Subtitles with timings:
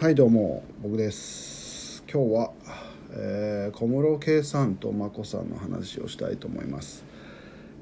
[0.00, 2.02] はいどうも僕です。
[2.10, 2.52] 今日は、
[3.12, 7.04] えー小室圭さんと眞子さんの話をしたいと思います。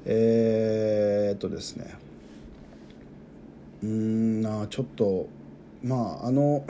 [0.03, 1.95] えー、っとですね。
[3.83, 5.29] うんなあちょっと
[5.81, 6.65] まああの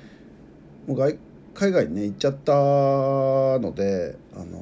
[0.88, 1.18] もう外
[1.52, 2.54] 海外にね行っちゃった
[3.58, 4.56] のであの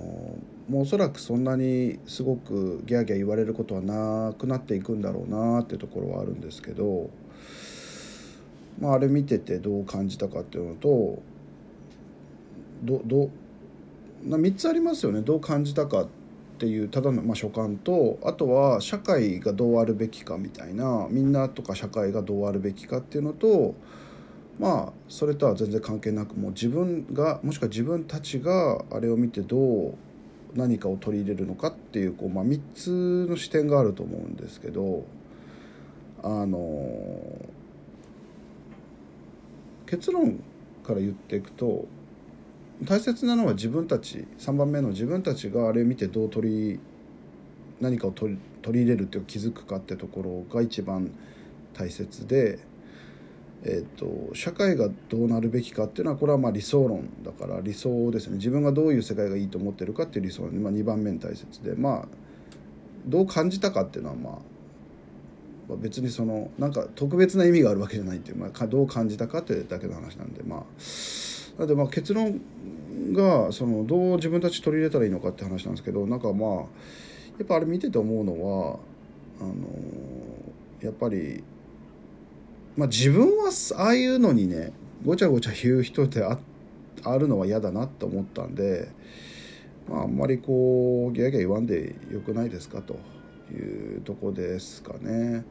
[0.68, 7.10] もうおそらくそんなにすごくギャーギャー言われることはなくなっていくんだろうなっていうところはあるんですけど
[8.80, 11.22] まあ、あれ見ててどう感じたかっていうのと
[12.82, 13.30] どど
[14.24, 15.22] な3つありますよね。
[15.22, 16.08] どう感じたかっ
[16.58, 23.74] ていうただの、まあ、所感とあとは社会がどうあるべきかみたいなみんなとか社会がどうあるべきかっていうのと
[24.58, 29.94] まあそれとは全然関係なくもう自分がもしくは自分たちがあれを見てどう
[30.54, 35.04] 何かを取り入れるのかっていうこう、まあ、3つの視点があると思うんですけど
[36.22, 36.58] あの
[39.86, 40.42] 結論
[40.84, 41.86] から言っていくと
[42.84, 46.80] 大切なのは自分たち3番目の自分たちがあれを見てどう取り
[47.80, 51.12] 何かを取り取り入れるっていう気づくかってところが一番
[51.72, 52.58] 大切で、
[53.62, 58.38] えー、と社会がどうなるべきかっていうのはこれはまあ理想論だから理想ですね。
[58.38, 62.08] 自分がどういう世界がいいと思ってるかっていう理想論で、まあ、2番目に大切でまあ
[63.06, 64.38] どう感じたかっていうのはまあ
[65.74, 70.60] 別にそのなんか特別な意味があるわけじゃないっていう、まあ、どう感じたかってだけの話なんでまあ
[71.58, 72.40] なのでまあ結論
[73.12, 76.64] がそのどう自分たち取り入れたらいいのかって話なんですけどなんかまあや
[77.42, 78.78] っぱあれ見てて思うのは
[79.40, 79.54] あの
[80.80, 81.42] やっぱり、
[82.76, 84.72] まあ、自分はああいうのにね
[85.04, 86.38] ごちゃごちゃ言う人ってあ
[87.04, 88.88] あるのは嫌だなと思ったんで、
[89.88, 92.98] まあ、あんまりこうギャギャ言わんでよくないですかと。
[93.52, 95.44] いうとこですかね。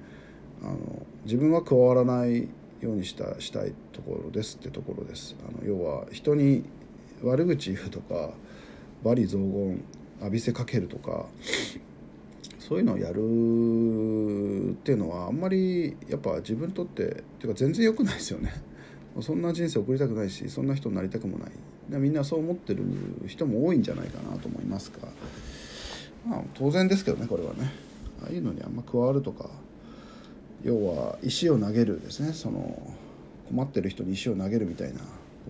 [0.62, 2.48] あの自分は加わらない
[2.82, 5.36] ようにしたしたいところですってところです。
[5.48, 6.64] あの要は人に
[7.24, 8.32] 悪口言うとか
[9.04, 9.84] 罵詈雑言
[10.20, 11.26] 浴びせかけるとか
[12.60, 17.08] そういうのをやるっていうのはあんまりやっぱ自分にとってっ
[17.40, 18.54] ていうか全然良くないですよね。
[19.22, 21.52] そんな人生送りたくないしそんな人になりたくもない
[21.90, 22.84] でみんなそう思ってる
[23.28, 25.08] 人も多いんじゃないかなと思いますが、
[26.28, 27.72] まあ、当然ですけどねこれはね
[28.26, 29.50] ああいうのにあんま加わるとか
[30.64, 32.94] 要は石を投げるですねその
[33.48, 35.06] 困ってる人に石を投げるみたいなこ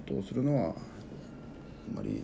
[0.05, 0.75] とをするのは
[1.89, 2.23] あんまり、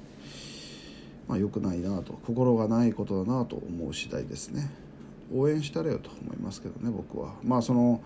[1.27, 4.69] まあ、良くないなと心がないことだなと思う次第ですね。
[5.33, 7.35] 応援したれよと思いますけどね僕は。
[7.43, 8.01] まあその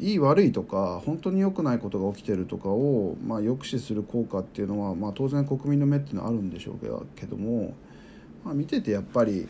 [0.00, 7.74] いい悪いとか本当に良くないことが起きてるとかを、まあ、抑止する効果っていうのは、まあ、当然国民の目っていうのはあるんでしょうけども、
[8.42, 9.46] まあ、見ててやっぱり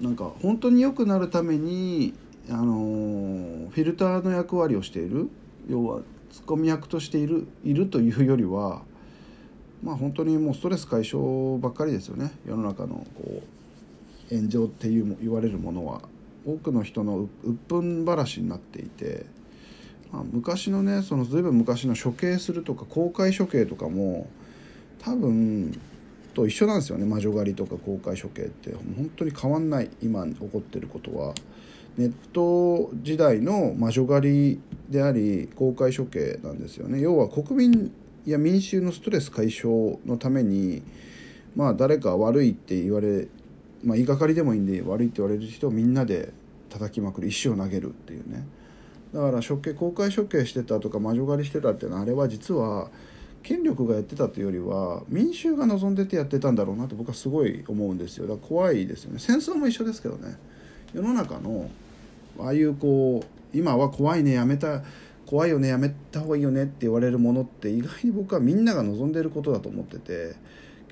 [0.00, 2.14] なんか本当に良くなるために、
[2.50, 5.30] あのフィルターの役割をしている
[5.66, 6.00] 要は
[6.30, 8.82] ツッコミ役としているいるというよりは
[9.82, 12.32] まあ本当にもうストレス解消ばっかりですよね。
[12.46, 13.42] 世の中のこ
[14.30, 16.02] う炎上っていうも言われるものは。
[16.46, 19.24] 多くの人の鬱憤話になっていて、
[20.12, 24.28] まあ、昔のねその随分昔の処刑するとか公開処刑とかも
[24.98, 25.78] 多分
[26.34, 27.06] と一緒なんですよね。
[27.06, 28.72] 魔女狩りとか公開処刑って。
[28.72, 31.34] 本当に変わんない今起こってることは。
[31.96, 37.00] ネット時代の魔女狩りであり公開処刑なんですよね。
[37.00, 37.92] 要は国民
[38.26, 40.82] や民衆のストレス解消のために
[41.54, 43.28] まあ誰か悪いって言われ、
[43.84, 46.32] まあ、言いがかりでもいいんで悪いって言われる人をみんなで
[46.68, 47.28] 叩きまくる。
[47.28, 48.44] 石を投げるっていうね。
[49.12, 52.90] だから処刑公開処刑してたとか魔女狩りしてたっていうのはあれは実は
[53.44, 58.26] 権力がやってたというよりは民衆が望んでてやってたんだろうなと僕はすごい思うんですよ。
[58.26, 59.18] だから怖いですよね。
[59.18, 60.36] 戦争も一緒ですけどね。
[60.94, 61.70] 世の中の
[62.40, 64.82] ああいうこう今は怖いねやめた
[65.26, 70.34] 怖いよねやめた方がいいよねって言われるものって意外に僕はみんなが望んでることだと思ってて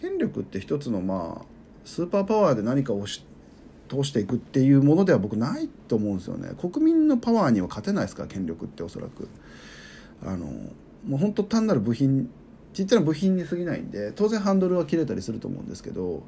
[0.00, 1.44] 権力って一つのまあ
[1.84, 3.24] スーパーパワーで何かをし
[3.88, 6.50] 通していくっていうものでは僕ないと思うんですよね。
[6.60, 9.28] 国民のパワーには勝てないですから権力っておそらく。
[10.24, 10.46] あの
[11.06, 12.30] もう本当単なる部品
[12.72, 16.22] ちっちゃな部品に過ぎないんで当然ハンドルは切れたりすると思うんですけど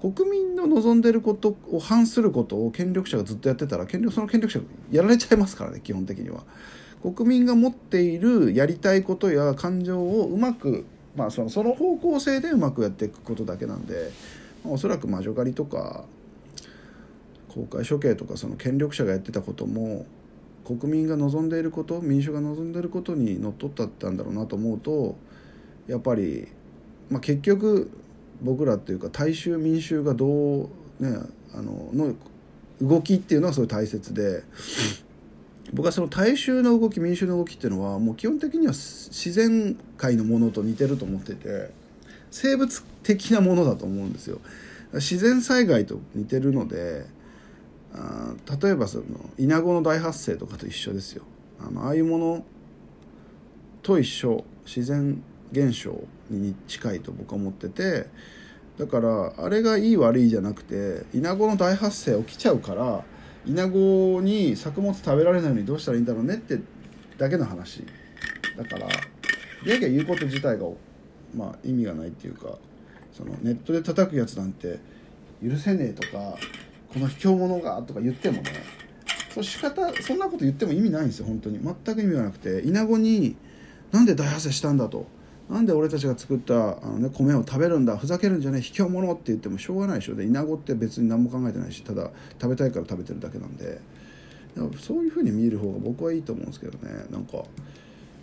[0.00, 6.44] 国民の望んでることを反することを権力者がずっとやってたら権力その権力者がやられちゃいますからね基本的には。
[7.02, 10.84] 国民が持っているやりたいことや感情をうまく、
[11.16, 14.10] まあ、そのその方向性でうまくやっていくことだけなんで、
[14.62, 16.04] まあ、おそらく魔女狩りとか
[17.48, 20.04] 公開処刑とかその権力者がやってたことも
[20.66, 25.16] 国民が望んでいること民主が望んでいることにのっとったったんだろうなと思うと
[25.90, 26.46] やっぱり、
[27.10, 27.90] まあ、結局
[28.40, 30.68] 僕らっていうか大衆民衆がどう
[31.00, 31.18] ね
[31.52, 32.14] あのの
[32.80, 34.44] 動きっていうのはすごい大切で
[35.72, 41.70] 僕はその大衆の動き民衆の動きっていうのはもう基本的には自然界のものと似てると思ってて
[42.30, 44.40] 生物的なものだと思うんですよ。
[44.92, 47.04] 自然災害と似てるので
[47.92, 49.04] あ例えばその
[49.38, 51.24] イナゴの大発生とかと一緒ですよ。
[51.60, 52.44] あのああいうもの
[53.82, 54.44] と一緒。
[54.66, 55.20] 自然
[55.52, 58.06] 現象に近いと僕は思ってて
[58.78, 63.04] だからあれがいい悪いじゃなくてイナゴの大発生起きちゃうから
[63.46, 66.58] イナゴに作物食べられないのにどうしたらいいんだろうねって
[67.18, 67.84] だけの話。
[68.56, 68.88] だから
[69.64, 70.66] ギャギャ言うこと自体が、
[71.34, 72.58] まあ、意味がないっていうか
[73.12, 74.78] そのネットで叩くやつなんて
[75.42, 76.36] 許せねえとか
[76.92, 78.50] この卑怯者がとか言ってもね
[79.34, 81.60] そ仕方そんなこと言っても意味ないんですよ本当に。
[81.60, 83.36] 全く意味がなくてイナゴに
[83.92, 85.06] なんで大発生したんだと。
[85.50, 90.14] なんで俺たちが作ったあの、ね、米を食べるんだふざけるんじゃねえ卑怯者って言ってもしょうがないでしょ。
[90.14, 92.10] でイナゴって別に何も考えてないしただ
[92.40, 93.80] 食べたいから食べてるだけなんで。
[94.78, 96.92] そういうふうに見える方が僕はいいと思うんですけどね。
[97.10, 97.44] なんか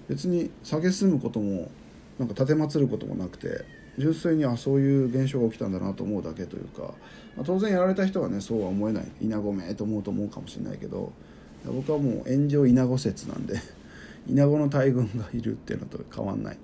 [0.07, 1.69] 別に蔑むことも
[2.19, 3.65] なんか奉ることもなくて
[3.97, 6.93] 純粋にあそういう現象が起きたんだなと思うだけというか、
[7.35, 11.11] まあ、当然やられた人はねそうは思えないイナゴめと思うと思うかもしれないけど
[11.65, 13.55] 僕はもう炎上イナゴ説なんで
[14.27, 16.57] イナゴの大群がいるっていうのと変わんない。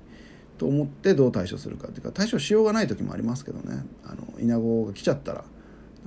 [0.63, 5.43] と思ってどう対処するかっていうか対処しようがない時もありますけどねあのイナゴが来ちゃったら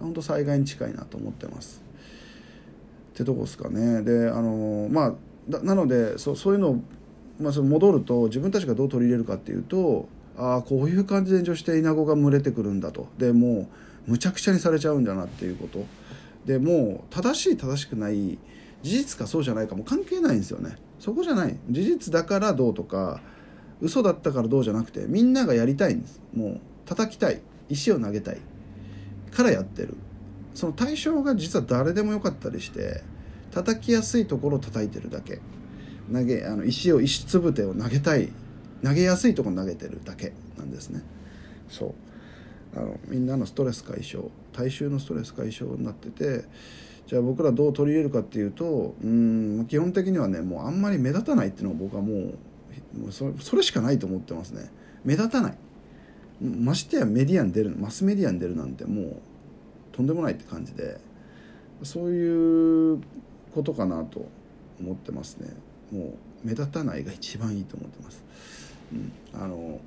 [0.01, 1.83] 本当災害に近いなと思ってます。
[3.13, 4.03] ってとこですかね。
[4.03, 5.15] であのま
[5.53, 6.81] あなのでそそういうのを、
[7.39, 10.09] まあ、その戻ると自分たちがどう取り入れるかっていうと
[10.39, 13.69] ああこういう感じで炎上してイナゴが群れてくるんだとでも
[14.09, 15.85] うむちゃくちゃにされちゃうんだなっていうこと
[16.47, 18.39] でもう正しい正しくない
[18.83, 23.21] 事実かそうじゃないかも関係ないんですよねそこじゃない事実だからどうとか
[23.81, 26.21] 嘘だったからどうじゃなくてみんながやりたいんです。
[26.35, 27.41] もう叩きたい。
[27.69, 28.39] 石を投げたい。
[29.33, 29.97] からやってる。
[30.55, 33.03] その対象が実は誰でもよかったりして
[33.51, 35.41] 叩きやすいところを叩いてるだけ。
[36.13, 38.31] 投げあの石を石つぶてを投げたい。
[38.83, 41.03] 投げやすいところ投げてるだけなんですね。
[41.69, 41.95] そう。
[42.77, 46.45] あのみんなのストレス解消大衆のストレス解消になってて
[47.07, 52.39] じゃあ僕らどう取り入れるかっていうとうん基本的にはねもうあんまり目立たないっていうのが僕はもう
[52.97, 54.71] もうそれしかないと思ってますね。
[55.05, 55.59] 目立たない。
[56.41, 59.17] ましてやメディアに出るマスメディアに出るなんてもう
[59.93, 61.01] とんでもないって感じで
[61.83, 63.01] そういう
[63.55, 64.29] ことかなと
[64.81, 65.49] 思ってますね。
[65.91, 66.15] も
[66.45, 68.25] う目立たないが一番いいと思ってます、
[68.93, 69.81] うん、あの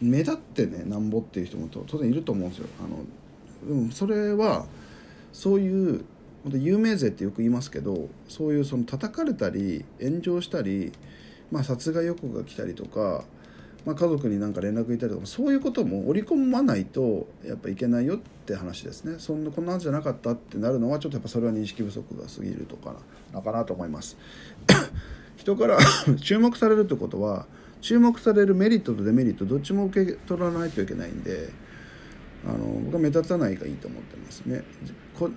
[0.00, 2.68] 目立ってねなんぼっていう人も当然いると思うんですよ。
[2.80, 4.66] あのでもそれは
[5.32, 6.04] そういう
[6.52, 10.92] 有名税ってよく言いますけどそういうその叩かれたり炎上したり
[11.50, 13.24] まあ、殺害予告が来たりとか、
[13.84, 19.16] まあ、家族になんか連絡いたりとかそういうことも織り込まないとやっぱいけないよって話ですね。
[19.18, 22.96] そんなこんなはずじゃなかったってなるのはちょっとやっぱそれは認識不足が過ぎるとか
[23.32, 24.16] なかなと思います。
[25.36, 25.78] 人から
[26.20, 27.46] 注目されるってことは
[27.80, 31.50] 注目されるメリットとデメリットどっちも受け取らないといけないんで
[32.44, 34.64] あの僕は目立たないがいいと思ってますね。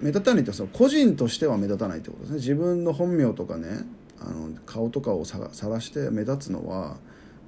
[0.02, 2.36] 目立たないってその個人としては目立たないってことですね。
[2.38, 3.86] 自分の本名とかね
[4.21, 6.98] あの顔とかをさらして目立つのは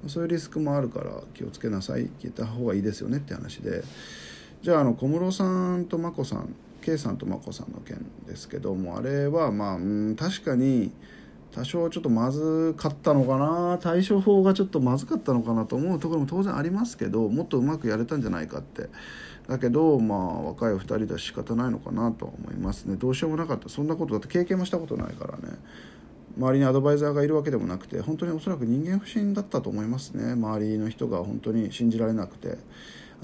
[0.06, 3.82] そういうリスクもあるから気をつけなさい聞いた方がいいですよねって話で。
[4.62, 10.92] じゃああの小室さんと眞子さん K さんと眞子さんの件ですけどもあれはまあ、うん、確かに
[11.52, 18.88] 多少ちょっとまずかったのかな対処法がちょっとまずかったのかなと思うところも当然ありますけどもっとうまくやれたんじゃないかって。
[19.48, 22.96] だけどまあ若い2人だし仕方ないのかなと思いますね。
[22.96, 23.68] どうしようもなかった。
[23.68, 25.58] そんなことだって経験もしたことないからね。
[26.36, 30.32] 周りにアドバイザーがいるわけでもなくて本当におそらく人間不信だったと思いますね。
[30.32, 32.58] 周りの人が本当に信じられなくて。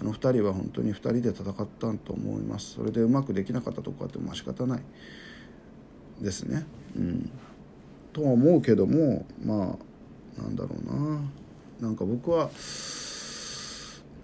[0.01, 2.75] あの2人は本当に2人で戦ったと思います。
[2.75, 4.83] それでうまくできなかったとこあっても仕方ない。
[6.21, 6.67] ですね。
[6.97, 7.31] うん。
[8.13, 9.77] とは思うけどもま
[10.39, 11.21] あなんだろうな。
[11.81, 12.51] なんか僕は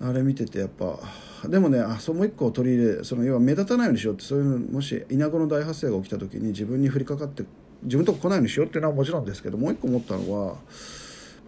[0.00, 0.98] あれ見ててやっぱ
[1.48, 7.44] でもねあその一個取り入れその要は目立たないようにしようってそういうもし稲子の大発生が起きた時に自分に降りかかって
[7.84, 10.56] 自分とこ来ないようにしようっていうのはもちろんですけどもう一個思ったのは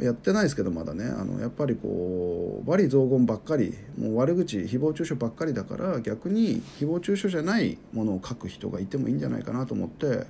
[0.01, 1.05] やってないですけどまだね。
[1.07, 10.27] あのやっぱりこう罵詈雑言ばっかりもう悪口誹謗中傷ばっかりだから逆に誹謗中傷じゃないものを書く人がいてもいいんじゃないかなと思って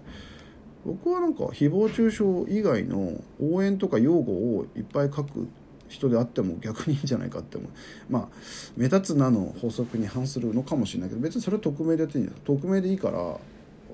[0.84, 5.48] 僕はなんか誹謗中傷以外の応援とか擁護をいっぱい書く
[5.88, 7.70] 人であっても逆にいいんじゃないかって思う。
[8.08, 8.28] まあ
[8.76, 13.36] 目立つなの法則に反するのかもしれないけど別にそれは匿名でやっていいんだ匿名でいいから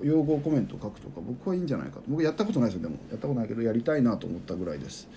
[0.02, 2.02] 用語コメント書くとか僕はいいんじゃないかと。
[2.08, 2.96] 僕やったことないですよでも。
[3.10, 5.08] やったことないけどやりたいなと思ったぐらいです。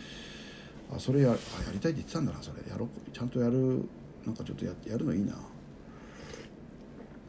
[0.95, 1.37] あそれやあや
[1.73, 2.69] りたいって言ってたんだなそれ。
[2.69, 3.83] やろちゃんとやる
[4.25, 5.35] なんかちょっとややるのいいな。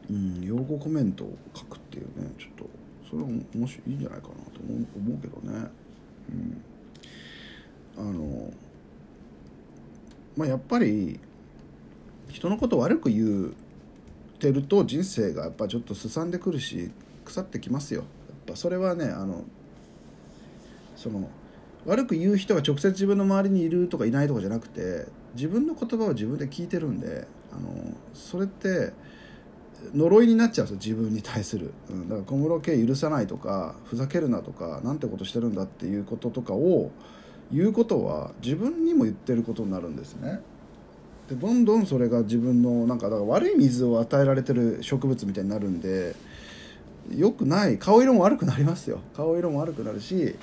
[0.09, 2.69] うん用語コメントを書くっていうねちょっと
[3.09, 5.67] それは面白いいんじゃないかなと思う思うけどね、
[7.97, 8.53] うん、あの
[10.35, 11.19] まあやっぱり
[12.29, 13.53] 人のこと悪く言う
[14.39, 16.91] てると人生がやっぱちょっとすさんでくるし
[17.27, 18.01] 腐ってきますよ。
[18.01, 18.07] やっ
[18.47, 19.43] ぱそれはねあの
[20.95, 21.29] その
[21.85, 25.05] 悪く言う人が直接自分の周りにいるとかいないとかじゃなくて
[25.35, 28.93] 自分の言葉を自分で聞いてるんであのそれって
[29.93, 36.91] 呪いになっちゃうんですよ自分に対する、うん、だから小室圭許さないとかふざけるなとかなんてことしてるんだっていうこととかを
[37.51, 40.41] 言うことは自分にも言ってることになるんですね。
[41.29, 46.15] でどんどんそれが自分のなんかだから悪い水を与えられてる植物みたいになるんで
[47.15, 48.99] よくない顔色も悪くなりますよ。
[49.15, 50.35] 顔色も悪くなるし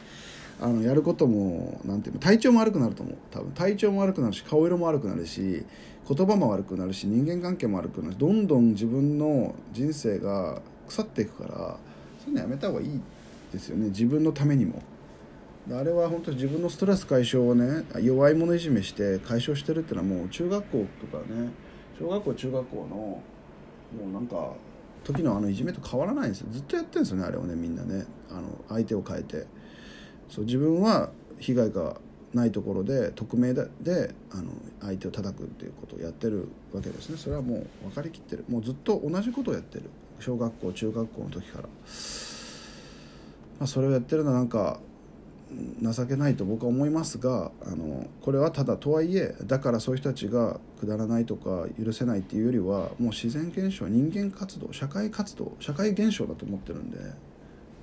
[0.60, 3.16] あのやることもなんていうの体調も悪くなると思う。
[3.30, 5.64] 多分体調も悪くなるし顔色も悪くなるし
[6.08, 11.76] 言葉も悪くなるし人間関係も悪くなるしどんどん自分の人生が腐っていくから
[12.24, 13.00] そういうのやめた方がいい
[13.52, 13.86] ですよね。
[13.86, 14.82] 自分のためにも。
[15.72, 21.48] あれは本当に自分のストレス解消をね弱い者いじめして解消してるっていうのはもう中学校とかね
[21.98, 23.20] 小学校中学校のも
[24.06, 24.52] うなんか
[25.04, 26.48] 時のあのいじめと変わらないんですよ。
[26.50, 28.06] ずっとやってるんですよねあれをねみんなね。
[28.30, 29.46] あの相手を変えて。
[30.28, 32.00] そう自分は被害が
[32.32, 37.16] ないところで匿名でであの相手を叩くっていうことをやってるわけですね。
[37.16, 38.44] それはもう分かりきってる。
[38.48, 39.84] もうずっと同じことをやってる。
[40.20, 41.68] 小学校中学校の時から、ま
[43.60, 44.80] あ、それをやってるのはなんか
[45.82, 56.98] 情けないと僕は思いますがあのこれはただとはいえだからそういう人たちがくだらないとか許せないっていうよりはもう自然現象人間活動社会活動社会現象だと思ってるんで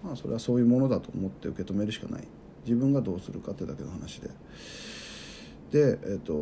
[0.03, 2.23] まあそれはそういうものだと思って受け止めるしかない。
[2.65, 4.29] 自分がどうするかってだけの話で。
[5.71, 6.33] でえっ、と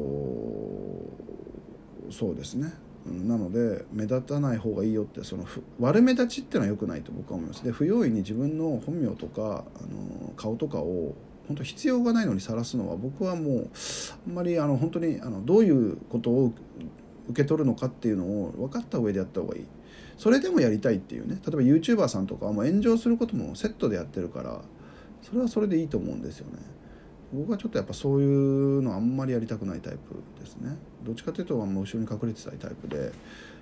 [2.11, 2.73] そうですね。
[3.05, 5.45] なので目立たない方がいいよってその
[5.79, 7.63] 悪目立ちっていうのは良くないと僕は思います。
[7.63, 11.15] で不用意に自分の本名とかあの顔とかを
[11.47, 13.69] 本当必要がないのにさらすのは僕はもう
[14.27, 16.53] あんまりあの本当にあのどういうことを
[17.29, 19.65] 受け取るのかっていうのを分かった上でやった方がいい。
[20.17, 21.39] それでもやりたいっていうね。
[21.45, 24.61] 例えば YouTuber さんとかはもう炎上することもセットでやってるから
[25.21, 26.59] それはそれでいいと思うんですよね。
[27.31, 29.99] 僕はちょっとやっぱそういうのあんまりやりたくないタイプ
[30.39, 30.75] ですね。
[31.03, 33.11] どっちかというともう後ろに隠れてたいタイプで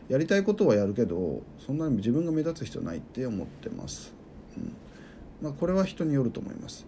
[0.07, 4.13] やりたいことはやるけどそんなに自分が目立つ必要ないって思ってます、
[4.55, 4.73] うん。
[5.41, 6.85] まあ、これは人によると思います。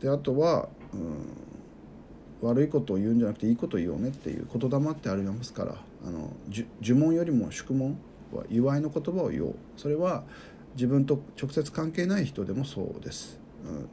[0.00, 5.74] であとは、うん、悪いことを言うんじゃなくていいことを言おうねっていう言霊ってありますから
[6.06, 6.32] あの
[6.82, 7.98] 呪文よりも祝問
[8.32, 9.54] は祝いの言葉を言おう。
[9.76, 10.24] それは
[10.74, 13.40] 自分と直接関係ない人でもそうです。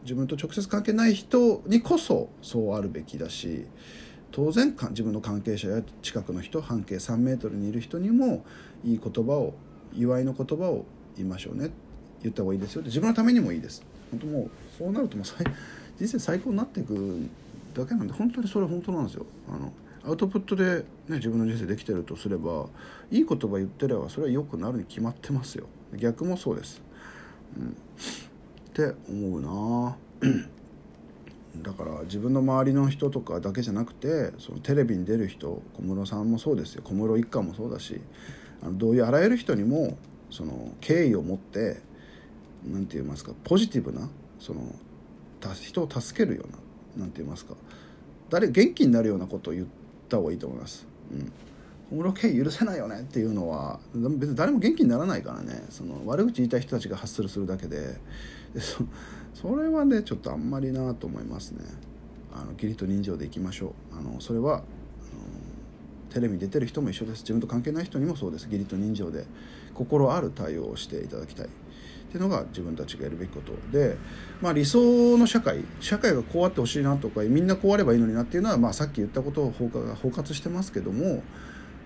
[0.03, 3.65] 自分と直接関係ない人にこそそうあるべきだし
[4.31, 8.45] 当然自分の関係者や近くの人半径3メートルにいる人にも
[8.83, 9.53] いい言葉を
[9.93, 11.69] 祝いの言葉を言いましょうね
[12.21, 13.83] 言った方がいいですよって自分のためにもいいです。
[14.11, 15.25] 本当もうそうなるともう
[15.97, 17.29] 人生最高になっていく
[17.73, 19.25] だけなんで本当にそれは本当なんですよ。
[19.47, 19.71] あの
[20.03, 22.67] アウトプットで、ね、自分の人生できてるとすれば
[23.09, 25.67] いい言葉言ってればそれは良くなるに決まってますよ。
[25.95, 26.81] 逆もそうです、
[27.57, 27.75] うん。
[28.75, 29.97] って思うな。
[31.63, 36.81] だから自分の周りの人とかだけじゃなくてそのテレビに出る人小室さんもそうですよ。
[36.83, 38.01] 小室一家もそうだし
[38.61, 39.97] あのどういうあらゆる人にも
[40.29, 41.81] その敬意を持って
[42.65, 44.63] 何て言いますかポジティブなその
[45.61, 46.57] 人を助けるような
[46.97, 47.55] 何て言いますか
[48.29, 49.65] 誰元気になるようなことを言っ
[50.09, 50.85] た方がいいと思います。
[51.11, 51.31] うん。
[51.91, 55.63] 小室圭許せないよねっていうのは別に誰も元気にならないからね。
[55.69, 57.95] その悪口言いたい人たちが発するするだけで。
[58.55, 58.83] でそ
[59.33, 61.65] それはねちょっとあんまりなと思いますね。
[62.33, 63.99] あの義理と人情でいきましょう。
[63.99, 64.63] あのそれはあの
[66.09, 67.21] テレビに出てる人も一緒です。
[67.21, 68.45] 自分と関係ない人にもそうです。
[68.45, 69.25] 義理と人情で
[69.73, 71.47] 心ある対応をしていただきたい。
[71.47, 71.49] っ
[72.07, 73.51] ていうのが自分たちがやるべきこと。
[73.77, 73.97] で、
[74.41, 81.23] まあ、理想の社会社会がこうあってほしいなとかみんなこうあればいいのになっていうのは、まあ、さっき言ったことを包括包括してますけども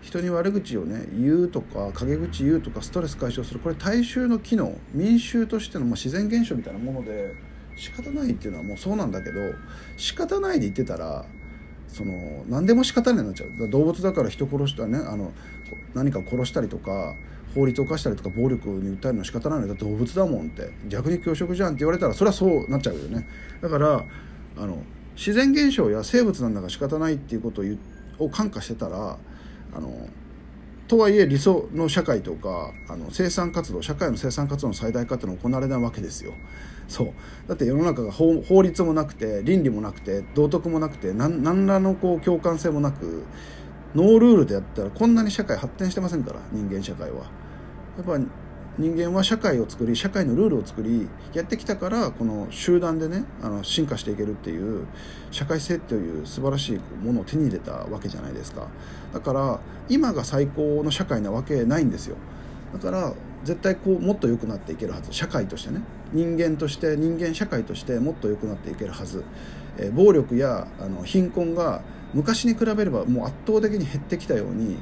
[0.01, 3.59] 人に悪口をね言うとか陰口言うとかストレス解消する。
[3.59, 4.77] これ大衆の機能。
[4.93, 7.35] 民衆としてのま自然現象みたいなもので
[7.75, 9.39] 仕方ないっていうのはもうそうなんだけど
[9.97, 11.25] 仕方ないで言ってたら
[11.87, 13.69] その何でも仕方ないになっちゃう。
[13.69, 15.31] 動物だから人殺したねあの
[15.93, 17.15] 何か殺したりとか
[17.55, 20.71] 法律を犯したりとか暴力に訴えるのは仕方ないのだ動物だもんって。
[20.87, 23.27] 逆に教職じゃんって言われたらそれはそうなっちゃうよね。
[23.61, 24.05] だから
[24.57, 24.83] あの
[25.15, 27.65] 自然現象や生物なんだから仕方ないっていうことを
[28.25, 29.17] を感化してたら
[29.73, 30.09] あの
[30.87, 36.33] とはいえ理想の社会とかあの生産活動社会の生産活動の最大化っていうのは行われないわけですよ。
[36.87, 37.13] そう
[37.47, 43.23] だって世の中が法律もなくて倫理もなくて道徳もなくて何何らのこう共感性もなく
[43.93, 47.17] ノールールでやったらこんなに社会発展してませんから人間社会は。
[47.97, 48.17] やっぱ
[48.79, 54.87] 人間は社会を作り社会のルールを作りやってきたからこの集団でねあの進化していけるっていう
[55.31, 58.67] 社会性という素晴らしいものを手に入れたわけじゃないですか。
[59.13, 59.59] だから
[59.89, 62.15] 今が最高の社会なわけないんですよ。
[62.71, 65.11] だから絶対こうもっと良くなっていけるはず。
[65.11, 65.81] 社会としてね。
[66.13, 69.25] 人間として人間社会としてもっと良くなっていけるはず、
[69.77, 71.81] えー、暴力やあの貧困が
[72.13, 74.77] 昔に比べればもう圧倒的に減ってきたように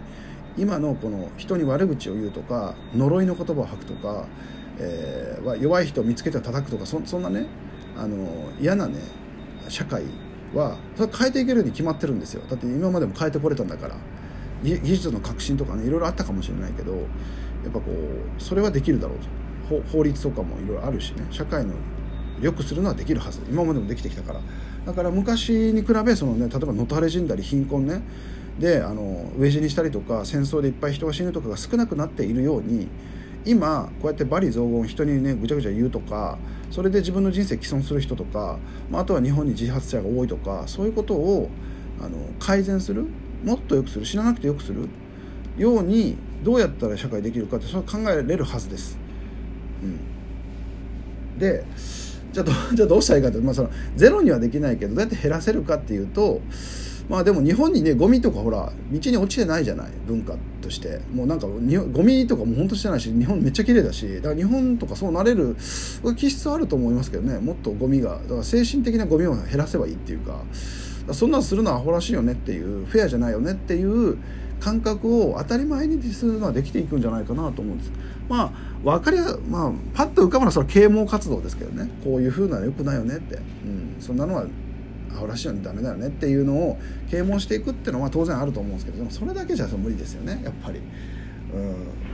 [0.57, 4.25] 今のこの人に悪口を言うとか呪いの言葉を吐くとか、
[4.79, 7.45] えー、弱い人を見つけて叩くとかそそんなね
[7.95, 8.27] あの
[8.59, 8.99] 嫌なね
[9.69, 10.03] 社会
[10.53, 12.41] はそれ変えていけるに決まってるんですよ。
[12.49, 13.95] だって今までも変えてこれたんだから
[14.63, 16.99] 技術の革新とかねいろいろあったかもしれないけどや
[17.69, 19.37] っぱこうそれはできるだろうと。
[19.91, 21.73] 法律とかもいろいろあるしね社会の
[22.39, 23.41] 良くするのはできるはず。
[23.49, 24.39] 今までもできてきたから。
[24.85, 28.01] だから昔に比べそのね例えば野垂れ死んだり貧困ね
[28.59, 32.87] であの飢え死にしたりとか戦争でいっぱい人が死ぬとかが少なくなっているように
[33.45, 36.37] 今こうやって罵詈雑言人にねぐちゃぐちゃ言うとか
[36.71, 38.57] それで自分の人生毀損する人とか、
[38.89, 41.49] まあ、あとは日本に自発者が多いとかそういうことを
[42.01, 43.05] あの改善する
[43.43, 44.89] もっと良くする死ななくて良くする
[45.57, 48.97] ようにどうやったら社会できるかってそれ考えられるはずです。
[49.83, 51.63] うん、で
[52.33, 56.41] じゃあじゃあどうしたらいいかって、まあ、そのゼロにはできないけどどうやって減らせるかっていうと
[57.09, 60.99] まあでも日本にねゴミとかほら道に落ちてないじゃない文化として。
[61.13, 65.55] もうなんかゴミとかも本当してないし日本めっちゃ綺麗だしだから日本とかそうなれる
[66.17, 67.39] 気質あると思いますけどね。
[67.39, 70.43] もっとゴミがだから精神的なゴミを減らせばいいっていうか。
[71.13, 74.17] そんなんするのはアホらしいよねっていうフェアじゃないよねっていう
[74.59, 77.91] 感覚を当たり前にするのはできていくんじゃないかなと思うんです。
[78.27, 78.51] まあ
[78.83, 81.89] 分かりやまあパッと浮かぶのはそれ啓蒙活動ですけどね。
[82.03, 84.45] こういうふうなのよくないよねって、うん、そんなのは
[85.11, 86.77] アホらしいよねダメだよねっていうのを
[87.09, 90.81] 啓蒙していくっていうのは当然あると思うんですけどでもそれだけじゃ無理ですよねやっぱり、
[91.53, 91.57] う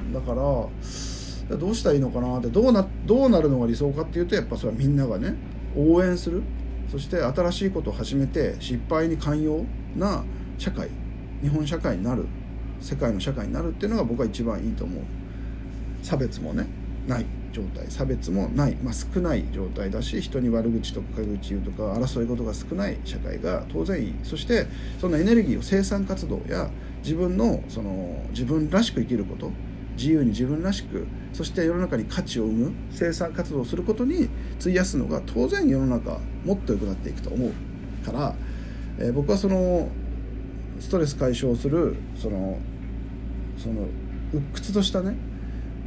[0.10, 2.40] ん、だからどうしたらいいのかな？
[2.40, 5.36] ってどうなどうなるのが理想かっていうとやっぱそれはみんながね
[5.76, 6.42] 応援する。
[6.90, 10.24] そして新しいことを始めて失敗に寛容な
[10.58, 10.90] 社会
[11.42, 12.26] 日本社会になる。
[12.80, 15.04] 世界の社会になるっていうのが僕は一番いいと思う。
[16.02, 16.68] 差別もね
[17.08, 17.26] ない。
[17.54, 24.16] 状態差別もない、まあ、少ない状態だし人に悪口とか陰口言うとか争い事が少ない社会が当然いい。
[24.24, 24.68] そして
[25.00, 26.70] そのエネルギーを生産活動や
[27.04, 29.52] 自分のその自分らしく生きること
[29.96, 38.36] 自由に自分らしくそして世の中に価値を生む生産活動をすることに費やすのが当然世の中もっと良くなっていくと思うから、
[39.00, 39.90] えー、僕はその
[40.80, 42.58] ストレス解消するその
[43.58, 43.88] その
[44.34, 45.16] 鬱屈としたね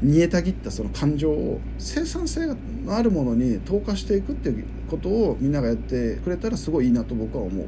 [0.03, 2.57] 煮えたぎったその感情を生産性の
[2.95, 7.67] あるものに投下していくっていうことをみんながやってくれたらすごいいいなと僕は思い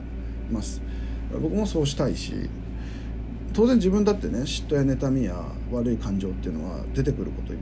[0.51, 0.83] ます。
[1.33, 2.33] 僕もそうしたいし
[3.53, 7.53] 当然自分だってね嫉妬や妬みや悪い感情っていうのは出てくること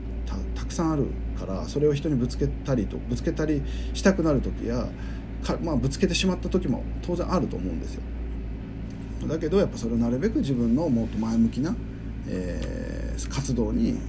[0.55, 1.07] たくさんある
[1.39, 3.61] からそれを人にぶつけたりとぶつけたり
[3.93, 4.87] したくなる時や
[5.43, 8.01] か、まあ、ぶつけてしまった時も当然あると思うんですよ。
[9.27, 11.75] だけどやっぱそれをなるべく自分のもっと前向きな、
[12.27, 13.99] えー、活動に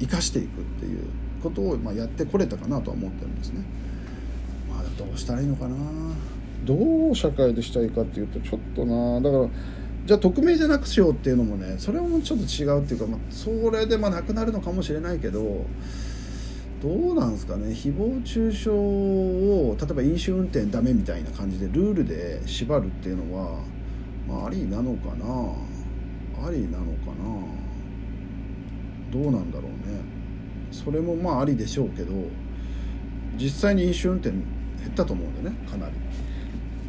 [0.00, 1.08] 生かしていくっていう
[1.42, 3.64] ことを、まあ、やってこれたかなとは思ってるんですね。
[4.68, 5.76] まあ、どうしたらいいのかな。
[6.64, 9.20] どう社会でしたいいかっていうとちょっとな。
[9.20, 9.48] だから
[10.06, 15.64] じゃあ匿名じゃなくしようっていうのもねそれもちょっと違うっていうか、まあ、それでまあなくなるのかもしれないけど
[16.82, 17.68] どうなんですかね。
[17.68, 23.60] 誹謗中傷を例えば飲酒運転ダメみたいな感じでルールで縛るっていうのは、
[24.28, 25.24] まあ、ありなのかな。
[26.46, 27.65] ありなのかな。
[29.22, 30.02] どうなんだろうね。
[30.70, 32.12] それもまあありでしょうけど
[33.38, 34.42] 実際に飲酒運転減
[34.90, 35.56] ったと思うんでね。
[35.68, 35.94] かなり。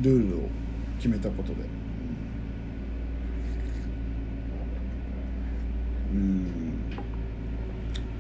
[0.02, 0.50] ルールを
[0.98, 1.62] 決めたことで。
[6.12, 6.46] うん。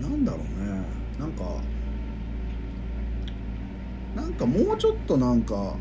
[0.01, 0.81] なんだろうね。
[1.19, 1.43] なんか
[4.15, 5.75] なんかもうちょっとなんか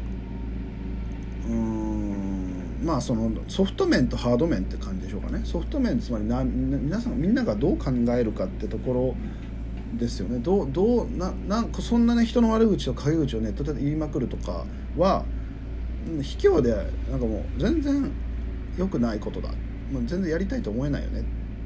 [1.49, 2.56] うん。
[2.83, 5.41] まあそのソフト面とハード面って感じでしょうかね。
[5.45, 10.39] ソフト面つまりな皆さんみんながどう考えるかってところですよね。
[10.39, 14.65] どうどうななんかそんなね人の悪口と陰口をネットで言いまくるとか
[14.97, 15.25] は
[16.21, 16.75] 卑怯で
[17.11, 18.11] なんかもう全然
[18.77, 19.49] 良くないことだ。
[19.91, 21.25] もう全然やりたいと思えないよね。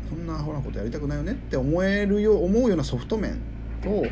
[0.09, 3.39] そんなアホなことやりたくないよねって思えるよ思うようなソフト面
[3.83, 4.05] と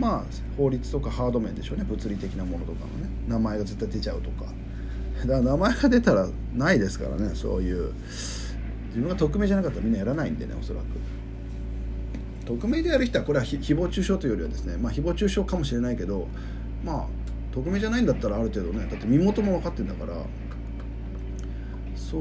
[0.00, 0.24] まあ
[0.56, 1.84] 法律とかハード面でしょうね。
[1.84, 3.10] 物理的なものとかのね。
[3.28, 4.46] 名前が絶対出ちゃうとか。
[5.26, 7.92] だから名前が出たらないですからねそういう。
[8.92, 10.84] 自分が匿名じゃなかったらみんなやらないんでねおそらく。
[12.44, 16.28] 匿名でやる人はこれは誹謗中傷というよりはですねまあ誹謗中傷かもしれないけど
[16.84, 17.06] まあ
[17.52, 20.14] 匿名じゃないんだったらある程度ねだって身元も分かってんだから
[21.96, 22.16] そ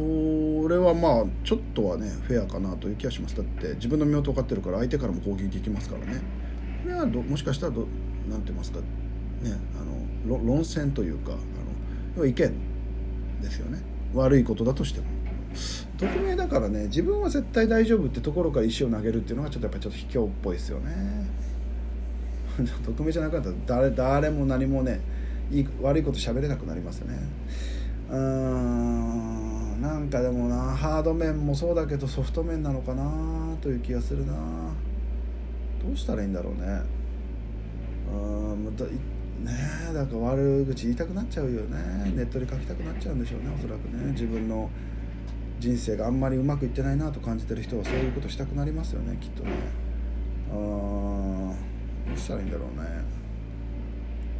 [0.69, 3.35] れはまあちょっとはねフェアかなという気がします。
[3.35, 6.21] だって自分の身元分かってるから相手からも攻撃できますからね。
[6.83, 7.87] これはもしかしたらど
[8.29, 8.85] なんて言いますかね
[9.75, 12.53] あの論戦というかあの意見
[13.41, 13.81] ですよね。
[14.13, 15.05] 悪いことだとしても。
[15.97, 20.91] 匿名だからね自分は絶対大丈夫ってところから石を投げるっていうのがちょっとやっぱちょっと卑怯っぽいですよね。
[22.85, 24.99] 匿名じゃなくなったら誰誰も何もね
[25.51, 27.17] いい悪いこと喋れなくなりますね。
[28.09, 34.33] うーんなんかでもなハード面もそうだけどソフト面なのかなという気がするな。
[35.85, 36.81] どうしたらいいんだろうね。
[38.13, 38.75] うん
[39.45, 42.11] だねだから悪口言いたくなっちゃうよね。
[42.15, 44.11] ネットで書きたくなっちゃうんでしょうねおそらくね。
[44.11, 44.69] 自分の
[45.59, 49.51] 人生があんまりうまくいってないなと感じてる人はそういうことしたくなりますよねきっとね。
[50.51, 51.55] あど
[52.15, 53.21] うしたらいいんだろうね。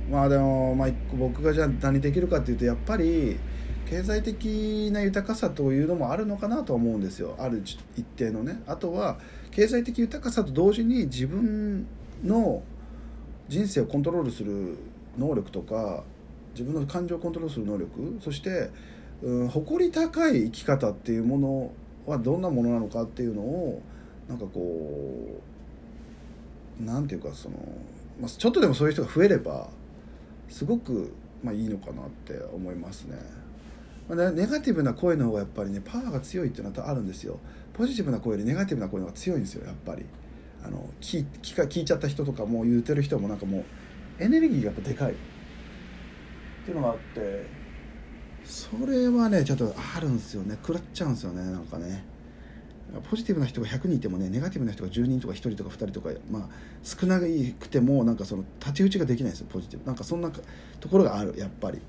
[0.10, 3.40] まあでも、まあ、僕がじゃあ何できるかっていうとやっぱり
[3.90, 7.36] 経済的な豊かさというのもあるのかなとは思うんですよ。
[7.38, 8.62] ある一定のね。
[8.66, 9.20] あとは
[9.52, 11.86] 経済的豊かさと同時に自分
[12.24, 12.64] の
[13.48, 14.78] 人生をコントロールする
[15.18, 16.04] 能力とか
[16.54, 18.70] 自分の感情をコントロールする能力そして
[19.24, 21.72] うん、誇り高い生き方っていうもの
[22.12, 23.82] はどんなものなのかっていうのを
[24.28, 25.40] なんかこ
[26.80, 27.56] うなんていうかその、
[28.20, 29.70] まあ、ちょっとでもそういう人が増えれば
[30.50, 33.18] すごく、まあ、いいのかなって思いますね。
[34.10, 37.40] まあ、ネガティブな声の方がやっぱりねパワーが強いっていうのはあるんですよ。
[37.74, 40.04] ポジティブな声よりネガティブな声の方が強いんですよやっぱり。
[40.64, 43.64] あの聞聞か聞いちゃった人とかも言うてる人もなんかもう
[44.22, 45.12] エネルギーがやっぱでかい。
[45.12, 45.16] っ
[46.64, 47.46] ていうのがあって
[48.46, 50.58] それはねちょっとあるんですよね。
[50.62, 52.06] 食らっちゃうんですよねなんかね。
[53.10, 56.50] ポジティブな人が100人いてもねネガティブな人が10人とか1人とか2人とかまあ
[56.84, 59.86] 少なくてもなんかその太刀打ちができないんですよポジティブ。
[59.86, 60.30] なんかそんな
[60.80, 61.80] ところがあるやっぱり、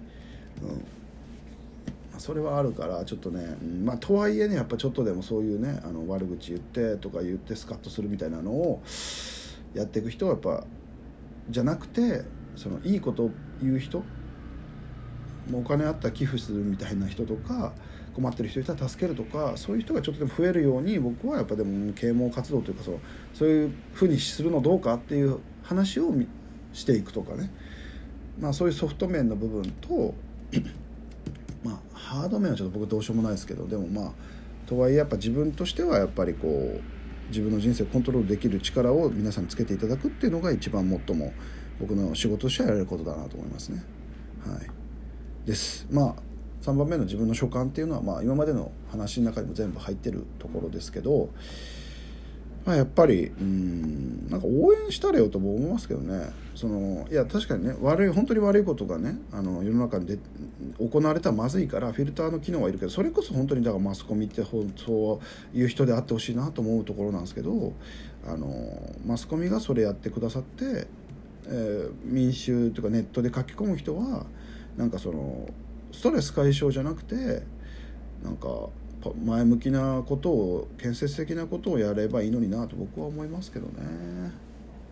[0.63, 8.83] うん、それはあるからちょっとね、まあとはいえねやっぱちょっとでもそういうねあの悪口言ってとか言ってスカッとするみたいなのを
[9.75, 10.65] やっていく人はやっぱ
[11.51, 12.25] じゃなくて
[12.57, 13.31] そのいいことを
[13.63, 14.03] 言う人
[15.51, 17.73] もうお金あったら寄付するみたいな人とか
[18.15, 22.99] 困ってる人いたら助けるとかそういう人がちょっとでも増えるように僕はやっぱでも啓蒙活動というかそう
[23.33, 26.13] そういうふうにするのどうかっていう話を
[26.73, 27.51] していくとかね、
[28.39, 30.15] まあ、そういうソフト面の部分と
[31.65, 34.13] まあハード面はちょっと僕どうしようもないですけどでもまあ
[34.67, 36.81] とはいえやっぱ自分としてはやっぱりこう
[37.33, 41.33] 自分の人生をコントロールできる力を皆さんにつけていただくっていうのが一番最も
[41.81, 43.83] 僕の仕事としてはやれることだなと思いますね。
[44.47, 44.71] はい
[45.47, 46.15] ですまあ
[46.63, 51.31] 3番目の自分の所感っていうのは、まあ、今までの話の中にも全部入ってるところですけど、
[52.65, 56.31] まあ、やっぱりうんなんか応援したれよとも思いますけどね。
[56.55, 60.19] そのいや確かにね悪い本当に悪いことがねあの世の中で
[60.79, 67.73] 行われたらまずいからフィルターの機能はいるけどそれこそ本当にだからマスコミってそういう人であってほしいなと思うところなんですけど
[68.27, 70.87] あのマスコミがそれやってくださって、
[71.47, 74.27] えー、民衆というかネットで書き込む人は
[74.77, 75.49] なんかその
[75.91, 77.43] ストレス解消じゃなくて
[78.23, 78.69] なんか
[79.25, 83.73] 前向きなことを建設的なことをやればいいのになと僕は思いますけどね。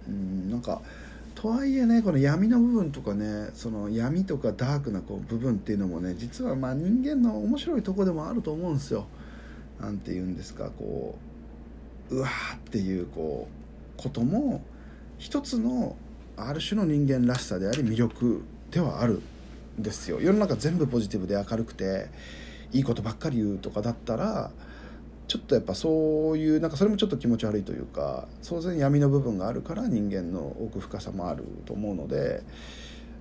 [0.09, 0.81] うんなんか
[1.35, 9.07] とはいえねこの闇の部分とかねその闇とかダークなこう部分っていうのもね実はまあ人間の面白いとこでもあると思うんですよ。
[9.81, 11.16] なんて言うんですかこ
[12.11, 14.62] ううわーっていうこうことも
[15.18, 15.96] 一つの
[16.37, 19.23] ある種の人間らしさであり魅力ではある
[19.79, 22.09] んですよ世の中全部ポジティブで明るくて
[22.72, 24.50] いいことばっかり言うとかだったら
[25.26, 32.42] ちょっとやっぱそういうなんかそれもちょっと気持ち悪いというか当然闇の部分があるから人間の奥深さもあると思うので、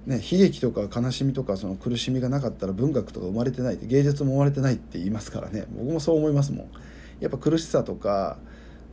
[0.07, 6.71] ね、悲劇とか悲しみとかその苦しみがなかったら文学とか生まれてないって芸術も生まれてないって言いますからね僕もそう思いますもん。
[7.19, 8.39] やっぱ苦しさとか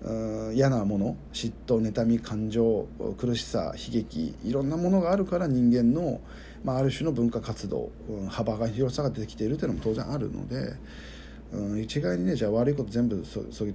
[0.02, 6.20] うん嫌なもの嫉妬妬み感情苦しさ悲劇いろんなものがあるから人間の
[6.66, 10.74] まあ、ある種の文化活動、うん、幅が広さが出てきているというのも当然あるので、
[11.52, 13.72] うん、一概にねじゃあ悪いこと全部そそう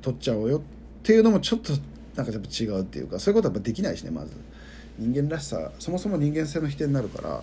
[0.00, 0.62] 取っちゃおうよっ
[1.02, 1.74] ていうのもちょっと
[2.16, 4.32] なんかやっぱ違うっていうかそういうことはやっぱできないしねまず。
[4.98, 7.42] 人間らしさそもそも人間性の否定になるから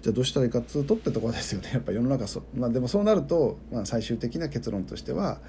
[0.00, 5.40] じゃあどうしたらいいかっつうとってところですよねやっぱ世の中そ、まあ、でもそうなると、まあ、最終的な結論としては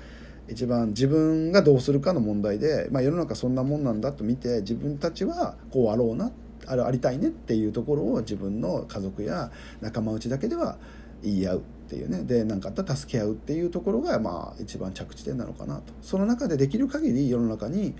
[0.49, 6.31] 一番自分がどうするかの問題で、まあ、世の中そんなもんなんだと見て自分たちはこうあろうなっ
[6.67, 10.77] あるありたいねっていうところを自分の家族や仲間内だけでは
[11.23, 17.95] 言い合うっていうねで何かあったら助け合うっていうところがまあ一番着地点なのかなとその中でできる限り世の中に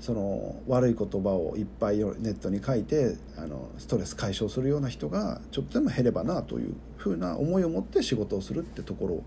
[0.00, 9.22] その悪い言葉をいっぱいネットに書いてあのストレス解消するような人がちょっとでも減ればなというふうな思いを持って仕事をするってところ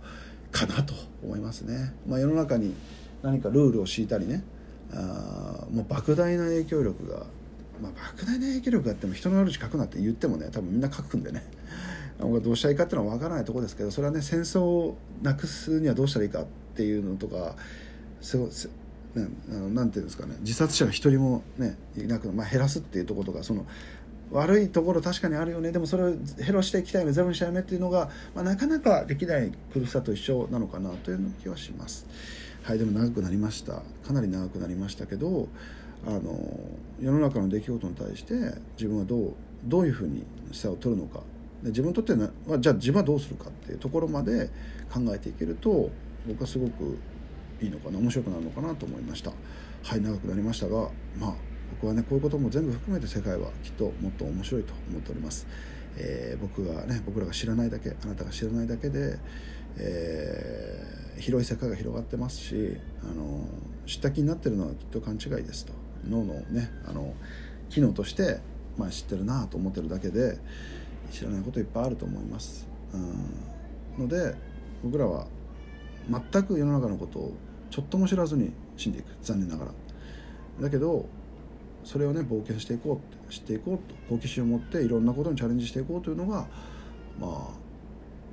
[0.51, 1.93] かなと思いますね。
[2.07, 2.73] まあ、世の中に
[3.21, 4.43] 何かルールを敷いたりね
[4.93, 7.25] あもう莫大な影響力が、
[7.81, 11.43] まあ、莫大な影響力があっても人の悪口書くなって言ってもね多分みんな書くんでね。
[12.19, 17.55] どうしたらいいかっていうのは分からないところですけどそれはね戦争をなくすにはどうしたらいいかっていうのとか
[18.21, 18.47] すご
[19.15, 20.35] ね、あのなんていうんですかね。
[20.41, 23.65] 自殺者が一人もねいなく、まあ、減らすっていうところとかその
[24.31, 25.71] 悪いところ確かにあるよね。
[25.71, 27.11] でもそれを減らしていきたいね。
[27.11, 32.05] ゼロにしたいねっていうのが、まあ、なかなかできない苦しさと一緒なのかなという気はします。
[32.63, 32.79] はい。
[32.79, 33.81] でも長くなりました。
[34.05, 35.49] かなり長くなりましたけど
[36.05, 36.21] あの
[36.99, 38.33] 世の中の出来事に対して
[38.75, 39.33] 自分はどう
[39.63, 41.21] どういうふうに下を取るのか。
[41.63, 44.49] で自分にとってはじゃあ自分はどうするかっていうところまで
[44.91, 45.91] 考えていけると
[46.27, 46.97] 僕はすごく
[47.61, 49.31] いいのかな面白くなるのかなと思いました。
[49.83, 51.33] はい長くなりましたがまあ
[51.71, 55.47] 僕はねこういうことも全部含めて世界はきっともっと面白いと思っております、
[55.97, 59.17] えー、僕がね僕らが知らないだけあなたが知らないだけで、
[59.77, 63.47] えー、広い世界が広がってますしあの
[63.85, 65.73] 知った気になってるのはきっと勘違いですと。
[66.07, 67.13] 脳のねあの
[67.69, 68.39] 機能として、
[68.77, 70.37] まあ、知ってるなと思ってるだけで
[71.11, 72.97] 知らないこといっぱいあると思います、う
[74.01, 74.35] ん、ので
[74.83, 75.27] 僕らは
[76.09, 77.33] 全く世の中のことを
[77.69, 79.05] ちょっとも知らずに死んでいく。
[79.21, 79.71] 残念ながら。
[80.59, 81.07] だけど
[81.83, 86.45] それをね冒険していこうって知っていこうと好奇心を持っていろんなことにチャレンジしていこうというのが
[87.19, 87.55] ま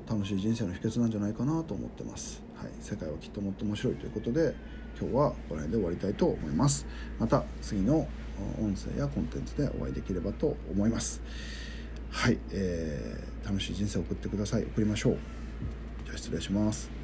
[0.08, 4.54] あ楽しい人生の秘訣なんじゃないかなと思ってます、はい、世界はきっともっと面白いということで
[5.00, 6.86] 今日はこの辺で終わりたいと思います。
[7.18, 8.08] また次の
[8.60, 11.22] 音声やコンテンツでお会いできればと思います。
[12.10, 14.64] はい、えー、楽しい人生を送ってください。
[14.64, 15.16] 送りましょう。
[16.04, 16.97] じゃあ失礼します。